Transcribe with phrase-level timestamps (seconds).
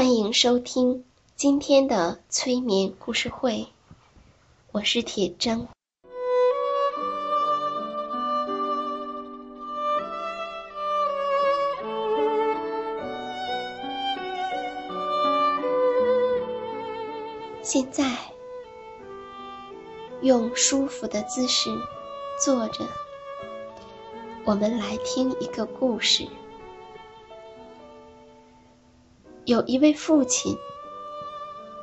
[0.00, 1.04] 欢迎收听
[1.36, 3.66] 今天的催眠故事会，
[4.72, 5.66] 我是铁铮。
[17.60, 18.10] 现在，
[20.22, 21.68] 用舒服的姿势
[22.42, 22.86] 坐着，
[24.46, 26.26] 我们来听一个故事。
[29.50, 30.56] 有一位父亲，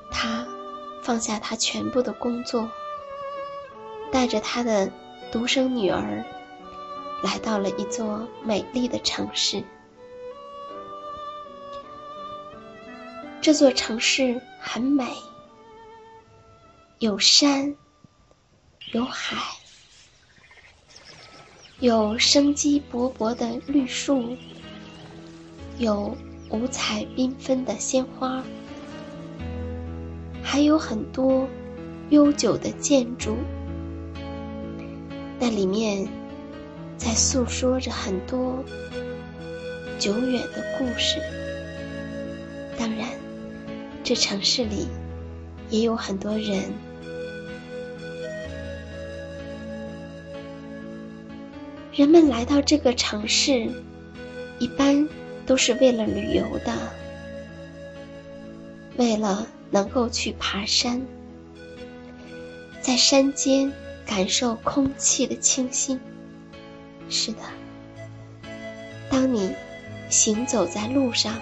[0.09, 0.47] 他
[1.01, 2.71] 放下他全部的工作，
[4.09, 4.89] 带着他的
[5.33, 6.23] 独生女儿，
[7.21, 9.61] 来到了一座美丽的城市。
[13.41, 15.05] 这座城市很美，
[16.99, 17.75] 有山，
[18.93, 19.35] 有海，
[21.79, 24.37] 有生机勃勃的绿树，
[25.79, 26.15] 有。
[26.49, 28.41] 五彩缤纷的鲜花，
[30.41, 31.45] 还有很多
[32.09, 33.35] 悠久的建筑，
[35.39, 36.07] 那里面
[36.97, 38.63] 在诉说着很多
[39.99, 41.19] 久远的故事。
[42.79, 43.09] 当然，
[44.03, 44.87] 这城市里
[45.69, 46.73] 也有很多人。
[51.93, 53.69] 人们来到这个城市，
[54.59, 55.09] 一般。
[55.47, 56.73] 都是为了旅游的，
[58.97, 61.01] 为了能够去爬山，
[62.81, 63.71] 在山间
[64.05, 65.99] 感受空气的清新。
[67.09, 67.39] 是的，
[69.09, 69.55] 当你
[70.09, 71.33] 行走在路上，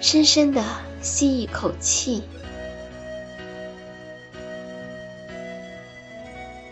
[0.00, 0.64] 深深的
[1.02, 2.22] 吸一口气，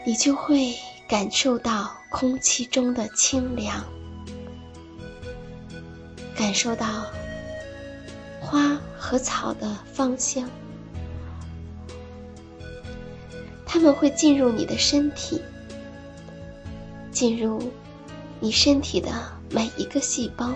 [0.06, 0.74] 你就会
[1.06, 3.84] 感受到空气中的清凉。
[6.38, 6.86] 感受到
[8.40, 10.48] 花和草的芳香，
[13.66, 15.42] 它们会进入你的身体，
[17.10, 17.60] 进入
[18.38, 19.10] 你身体的
[19.50, 20.54] 每一个细胞。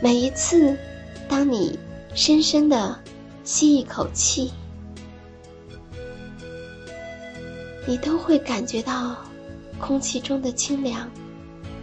[0.00, 0.78] 每一次，
[1.28, 1.76] 当你
[2.14, 2.96] 深深的
[3.42, 4.52] 吸一口气，
[7.88, 9.16] 你都会感觉到
[9.80, 11.10] 空气中的清凉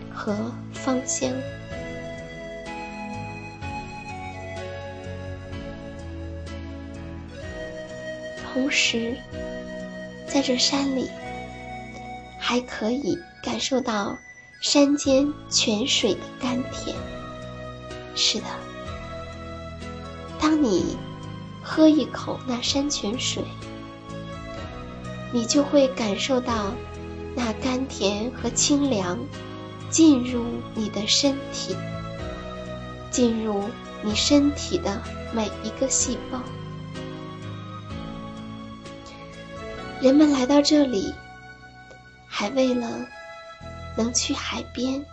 [0.09, 0.33] 和
[0.71, 1.33] 芳香。
[8.51, 9.15] 同时，
[10.27, 11.07] 在这山里，
[12.39, 14.17] 还可以感受到
[14.59, 16.95] 山间泉水的甘甜。
[18.15, 18.45] 是的，
[20.39, 20.97] 当你
[21.63, 23.43] 喝一口那山泉水，
[25.31, 26.73] 你就会感受到
[27.35, 29.19] 那甘甜和清凉
[29.91, 30.43] 进入
[30.73, 31.75] 你的身体，
[33.11, 33.63] 进入
[34.01, 35.01] 你身体的
[35.33, 36.41] 每一个细胞。
[40.01, 41.13] 人们来到这里，
[42.25, 43.05] 还为了
[43.97, 45.03] 能去海边，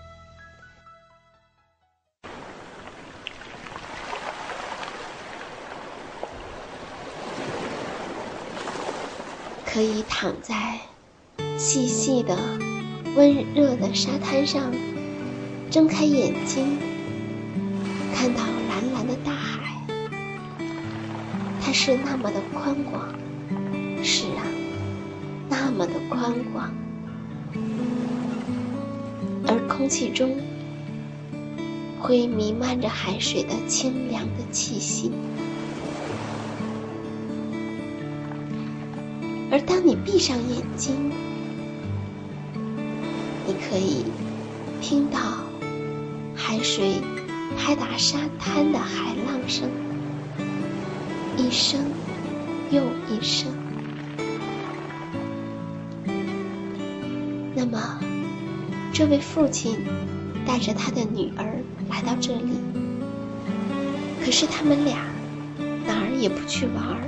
[9.64, 10.78] 可以躺在
[11.58, 12.38] 细细的、
[13.16, 14.72] 温热的沙滩上，
[15.68, 16.78] 睁开眼睛，
[18.14, 19.80] 看到蓝蓝的大海，
[21.60, 23.25] 它是那么的宽广。
[26.08, 26.72] 宽广，
[29.46, 30.36] 而空气中
[32.00, 35.10] 会弥漫着海水的清凉的气息。
[39.50, 41.10] 而当你闭上眼睛，
[43.46, 44.04] 你可以
[44.80, 45.18] 听到
[46.34, 46.94] 海水
[47.58, 49.68] 拍打沙滩的海浪声，
[51.36, 51.80] 一声
[52.70, 53.65] 又一声。
[57.68, 58.00] 那么，
[58.92, 59.76] 这位父亲
[60.46, 61.58] 带着他的女儿
[61.90, 62.52] 来到这里，
[64.24, 64.98] 可是他们俩
[65.84, 67.02] 哪儿也不去玩儿，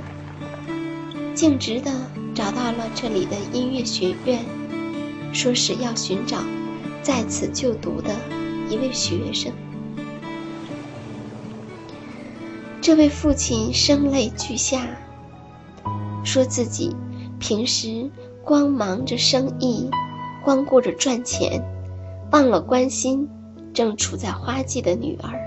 [1.33, 1.89] 径直的
[2.35, 4.43] 找到了这里的音乐学院，
[5.31, 6.39] 说是要寻找
[7.01, 8.13] 在此就读的
[8.69, 9.53] 一位学生。
[12.81, 14.85] 这位父亲声泪俱下，
[16.25, 16.93] 说自己
[17.39, 18.09] 平时
[18.43, 19.89] 光忙着生意。
[20.43, 21.61] 光顾着赚钱，
[22.31, 23.29] 忘了关心
[23.73, 25.39] 正处在花季的女儿。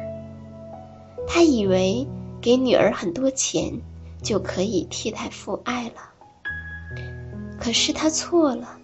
[1.26, 2.06] 他以为
[2.40, 3.72] 给女儿很多钱
[4.22, 5.94] 就可以替代父爱了，
[7.58, 8.78] 可是他错了。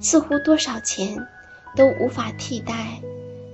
[0.00, 1.26] 似乎多少钱
[1.74, 3.00] 都无法替代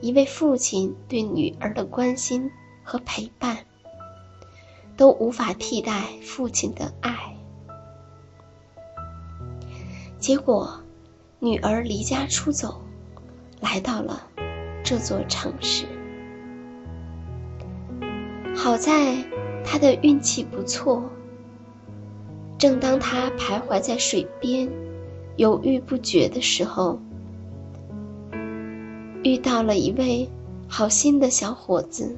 [0.01, 2.51] 一位父亲对女儿的关心
[2.83, 3.57] 和陪伴，
[4.97, 7.35] 都无法替代父亲的爱。
[10.21, 10.81] 结果。
[11.45, 12.81] 女儿离家出走，
[13.61, 14.27] 来到了
[14.83, 15.85] 这座城市。
[18.57, 19.23] 好在
[19.63, 21.11] 她的运气不错。
[22.57, 24.67] 正当她徘徊在水边，
[25.37, 26.99] 犹豫不决的时候，
[29.23, 30.27] 遇到了一位
[30.67, 32.17] 好心的小伙子。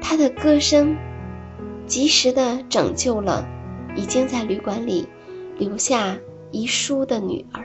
[0.00, 0.96] 他的歌声
[1.88, 3.44] 及时的拯救了
[3.96, 5.08] 已经在旅馆里
[5.58, 6.16] 留下。
[6.50, 7.64] 遗书的女儿，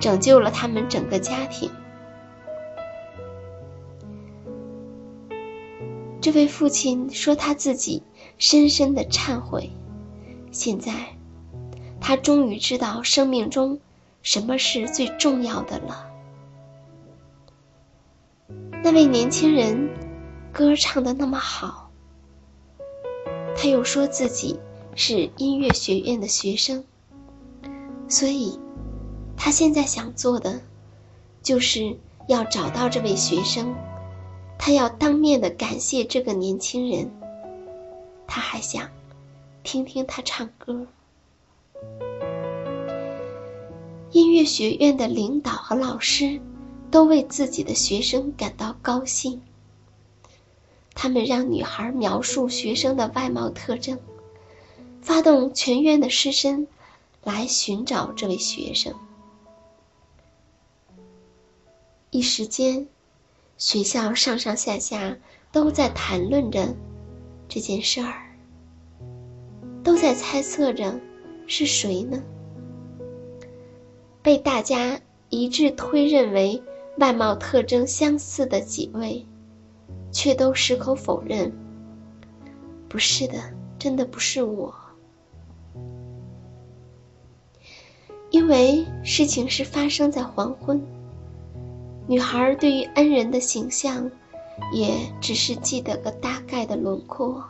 [0.00, 1.70] 拯救了他们整个家庭。
[6.20, 8.02] 这位父亲说他自己
[8.36, 9.70] 深深的忏悔，
[10.50, 10.92] 现在
[12.00, 13.80] 他终于知道生命中
[14.22, 16.10] 什么是最重要的了。
[18.82, 19.88] 那位年轻人
[20.52, 21.90] 歌唱的那么好，
[23.56, 24.58] 他又说自己
[24.96, 26.84] 是音乐学院的学生。
[28.08, 28.58] 所以，
[29.36, 30.60] 他现在想做的，
[31.42, 31.98] 就是
[32.28, 33.74] 要找到这位学生，
[34.58, 37.10] 他要当面的感谢这个年轻人。
[38.26, 38.88] 他还想
[39.62, 40.86] 听听他唱歌。
[44.12, 46.40] 音乐学院的领导和老师
[46.90, 49.42] 都为自己的学生感到高兴。
[50.94, 53.98] 他们让女孩描述学生的外貌特征，
[55.02, 56.66] 发动全院的师生。
[57.26, 58.94] 来寻找这位学生。
[62.10, 62.86] 一时间，
[63.58, 65.16] 学校上上下下
[65.50, 66.72] 都在谈论着
[67.48, 68.30] 这件事儿，
[69.82, 71.00] 都在猜测着
[71.48, 72.22] 是谁呢？
[74.22, 76.62] 被大家一致推认为
[76.98, 79.26] 外貌特征相似的几位，
[80.12, 81.52] 却都矢口否认
[82.88, 84.72] ：“不是的，真的不是我。”
[88.30, 90.80] 因为事情是发生在黄昏，
[92.06, 94.10] 女孩对于恩人的形象，
[94.72, 97.42] 也只是记得个大概的轮廓。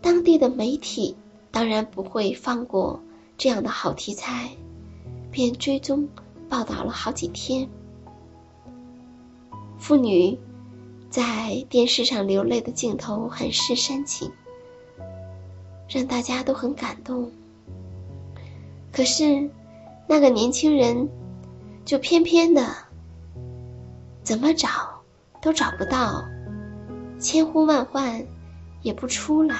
[0.00, 1.14] 当地的媒体
[1.50, 3.00] 当然不会放过
[3.36, 4.50] 这样的好题材，
[5.30, 6.08] 便追踪
[6.48, 7.68] 报道了好几天。
[9.78, 10.38] 妇女
[11.10, 14.30] 在电视上流泪的镜头很是煽情。
[15.88, 17.30] 让大家都很感动。
[18.92, 19.50] 可是，
[20.06, 21.08] 那个年轻人
[21.84, 22.74] 就偏偏的，
[24.22, 24.68] 怎么找
[25.40, 26.24] 都找不到，
[27.18, 28.26] 千呼万唤
[28.82, 29.56] 也不出来。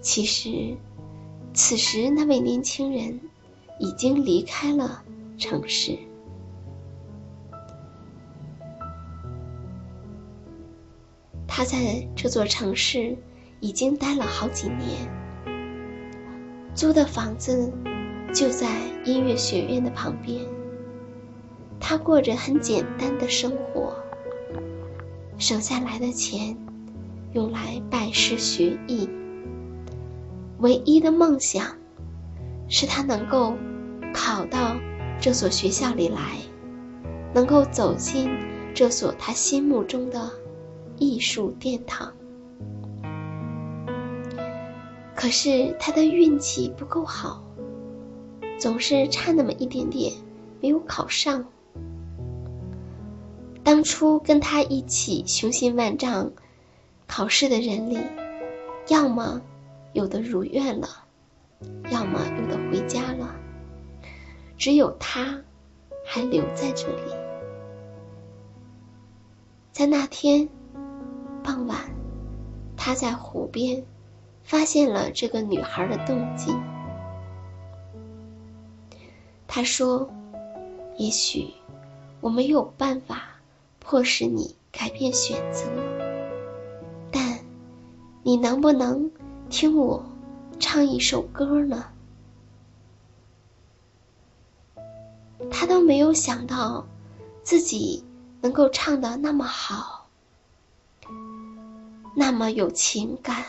[0.00, 0.76] 其实，
[1.52, 3.20] 此时那位年轻人
[3.78, 5.02] 已经离开了
[5.38, 5.98] 城市。
[11.60, 13.14] 他在这座城市
[13.60, 15.06] 已经待了好几年，
[16.74, 17.70] 租的房子
[18.32, 18.66] 就在
[19.04, 20.40] 音乐学院的旁边。
[21.78, 23.94] 他过着很简单的生活，
[25.36, 26.56] 省下来的钱
[27.34, 29.06] 用来拜师学艺。
[30.60, 31.76] 唯一的梦想
[32.70, 33.54] 是他能够
[34.14, 34.76] 考到
[35.20, 36.38] 这所学校里来，
[37.34, 38.30] 能够走进
[38.72, 40.39] 这所他心目中的。
[41.00, 42.12] 艺术殿堂，
[45.16, 47.42] 可是他的运气不够好，
[48.58, 50.12] 总是差那么一点点，
[50.60, 51.46] 没有考上。
[53.64, 56.30] 当初跟他一起雄心万丈
[57.06, 57.98] 考试的人里，
[58.88, 59.40] 要么
[59.94, 60.88] 有的如愿了，
[61.90, 63.34] 要么有的回家了，
[64.58, 65.42] 只有他
[66.04, 67.12] 还留在这里。
[69.72, 70.46] 在那天
[71.42, 71.78] 傍晚，
[72.76, 73.84] 他在湖边
[74.42, 76.60] 发现了这个女孩的动静。
[79.46, 80.08] 他说
[80.96, 81.52] ：“也许
[82.20, 83.22] 我没有办法
[83.80, 85.64] 迫使你改变选择，
[87.10, 87.40] 但
[88.22, 89.10] 你能不能
[89.48, 90.04] 听我
[90.58, 91.86] 唱一首歌呢？”
[95.50, 96.86] 他都没有想到
[97.42, 98.04] 自己
[98.40, 99.99] 能够唱的那么好，
[102.14, 103.44] 那么有情感，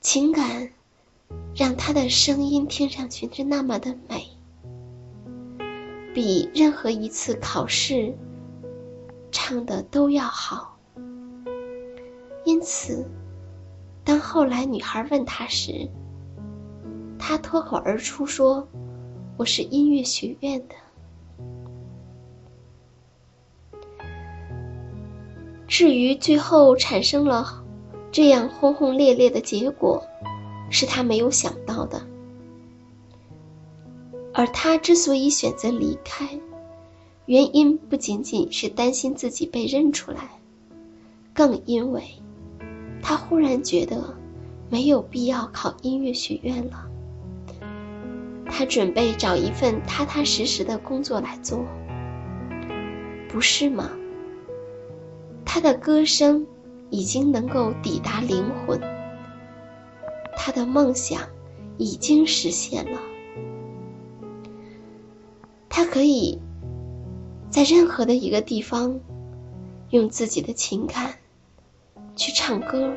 [0.00, 0.70] 情感。
[1.54, 4.26] 让他的声音听上去是那么的美，
[6.14, 8.14] 比任何一次考试
[9.30, 10.78] 唱的都要好。
[12.44, 13.06] 因此，
[14.04, 15.88] 当后来女孩问他时，
[17.18, 18.68] 他脱口而出说
[19.38, 20.74] ：“我是音乐学院的。”
[25.72, 27.64] 至于最后产生了
[28.10, 30.04] 这样轰轰烈烈的结果。
[30.68, 32.02] 是他没有想到的，
[34.32, 36.26] 而他之所以选择离开，
[37.26, 40.30] 原因不仅仅是担心自己被认出来，
[41.34, 42.02] 更因为，
[43.02, 44.14] 他忽然觉得
[44.70, 46.86] 没有必要考音乐学院了。
[48.46, 51.62] 他准备找一份踏踏实实的工作来做，
[53.28, 53.90] 不是吗？
[55.54, 56.46] 他的歌声
[56.88, 58.80] 已经能够抵达灵魂。
[60.34, 61.28] 他的梦想
[61.76, 62.98] 已经实现了，
[65.68, 66.40] 他可以
[67.50, 68.98] 在任何的一个地方
[69.90, 71.16] 用自己的情感
[72.16, 72.90] 去唱歌，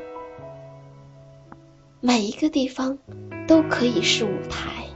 [2.00, 2.98] 每一个地方
[3.46, 4.88] 都可以是舞台，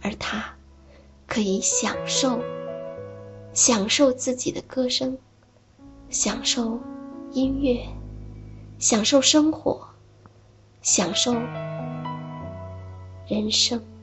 [0.00, 0.56] 而他
[1.26, 2.40] 可以享受
[3.52, 5.18] 享受自己的歌声，
[6.08, 6.78] 享受
[7.32, 7.84] 音乐，
[8.78, 9.88] 享受生活。
[10.82, 11.32] 享受
[13.26, 13.93] 人生。